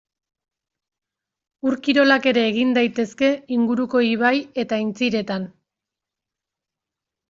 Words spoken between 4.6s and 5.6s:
eta aintziretan.